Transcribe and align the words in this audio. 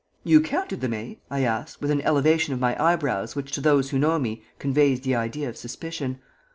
"You 0.23 0.41
counted 0.41 0.81
them, 0.81 0.95
eh?" 0.95 1.13
I 1.29 1.41
asked, 1.43 1.79
with 1.79 1.91
an 1.91 2.01
elevation 2.01 2.55
of 2.55 2.59
my 2.59 2.75
eyebrows 2.83 3.35
which 3.35 3.51
to 3.51 3.61
those 3.61 3.91
who 3.91 3.99
know 3.99 4.17
me 4.17 4.41
conveys 4.57 5.01
the 5.01 5.13
idea 5.13 5.47
of 5.47 5.57
suspicion. 5.57 6.17